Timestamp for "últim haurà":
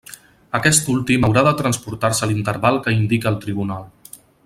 0.93-1.43